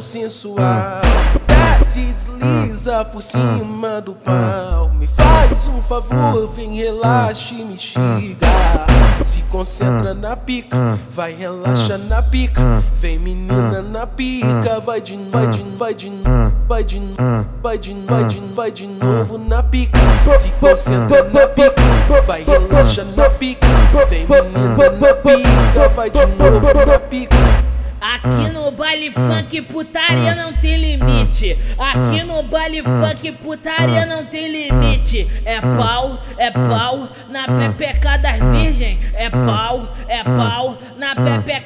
[0.00, 1.02] sensual.
[1.46, 4.90] Desce, desliza por cima do pau.
[4.94, 8.46] Me faz um favor, vem, relaxa e me xiga.
[9.22, 12.82] Se concentra na pica, vai relaxa na pica.
[13.00, 16.12] Vem menina na pica, vai de vai de vai de
[16.66, 17.02] vai de
[17.62, 19.98] vai de vai de vai de novo na pica.
[20.38, 23.66] Se concentra na pica, vai relaxa na pica.
[24.08, 27.67] Vem menina na pica, vai de novo na pica.
[28.14, 31.58] Aqui no baile funk putaria não tem limite.
[31.78, 35.26] Aqui no baile funk putaria não tem limite.
[35.44, 38.98] É pau, é pau na pepeca das virgem.
[39.12, 41.57] É pau, é pau na pepeca, na pepeca,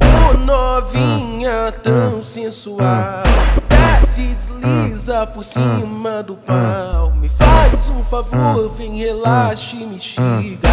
[0.00, 3.22] Ô novinha tão sensual
[3.68, 10.68] Desce, desliza por cima do pau Me faz um favor, vem, relaxa e me xiga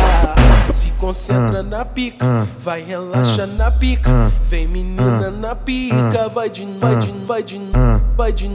[0.73, 4.31] Se concentra na pica, vai, relaxa na pica.
[4.47, 7.61] Vem menina na pica, vai de vai de vai de
[8.17, 8.49] vai de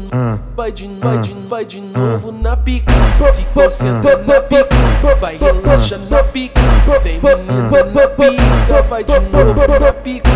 [0.57, 2.93] vai de vai de vai de novo na pica.
[3.33, 6.61] Se concentra na pica, vai, relaxa na pica.
[7.01, 10.31] Vem menina na pica, vai de novo na pica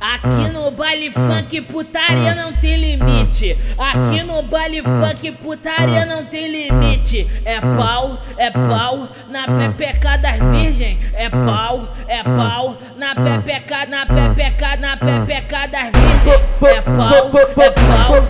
[0.00, 3.56] Aqui no baile funk putaria não tem limite.
[3.78, 7.26] Aqui no baile funk putaria não tem limite.
[7.44, 10.98] É pau, é pau na pepeca das virgem.
[11.12, 16.40] É pau, é pau na pepeca, na pepeca, na pepeca das virgem.
[16.62, 18.29] É pau, é